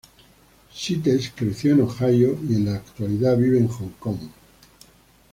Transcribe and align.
Sites 0.73 1.31
creció 1.35 1.73
en 1.73 1.81
Ohio 1.83 2.35
y 2.49 2.55
en 2.55 2.65
la 2.65 2.73
actualidad 2.77 3.37
vive 3.37 3.59
en 3.59 3.67
Hong 3.67 3.91
Kong. 3.99 4.17